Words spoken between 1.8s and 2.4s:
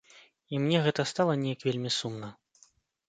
сумна.